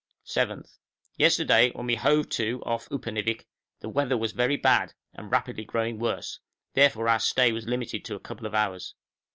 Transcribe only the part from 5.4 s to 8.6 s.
growing worse, therefore our stay was limited to a couple of